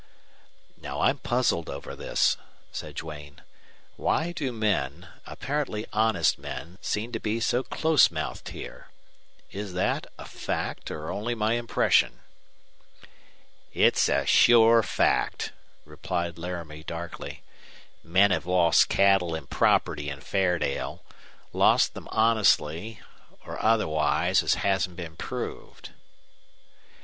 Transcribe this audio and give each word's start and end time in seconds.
"Now 0.77 1.01
I'm 1.01 1.19
puzzled 1.19 1.69
over 1.69 1.95
this," 1.95 2.35
said 2.71 2.95
Duane. 2.95 3.43
"Why 3.97 4.31
do 4.31 4.51
men 4.51 5.09
apparently 5.27 5.85
honest 5.93 6.39
men 6.39 6.79
seem 6.81 7.11
to 7.11 7.19
be 7.19 7.39
so 7.39 7.61
close 7.61 8.09
mouthed 8.09 8.49
here? 8.49 8.87
Is 9.51 9.73
that 9.73 10.07
a 10.17 10.25
fact, 10.25 10.89
or 10.89 11.11
only 11.11 11.35
my 11.35 11.53
impression?" 11.53 12.21
"It's 13.73 14.09
a 14.09 14.25
sure 14.25 14.81
fact," 14.81 15.51
replied 15.85 16.35
Laramie, 16.39 16.81
darkly. 16.83 17.43
"Men 18.03 18.31
have 18.31 18.47
lost 18.47 18.89
cattle 18.89 19.35
an' 19.35 19.45
property 19.45 20.09
in 20.09 20.21
Fairdale 20.21 21.03
lost 21.53 21.93
them 21.93 22.07
honestly 22.11 23.01
or 23.45 23.63
otherwise, 23.63 24.41
as 24.41 24.55
hasn't 24.65 24.95
been 24.95 25.15
proved. 25.15 25.91